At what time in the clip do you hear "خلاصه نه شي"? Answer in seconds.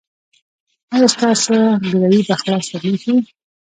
2.41-3.13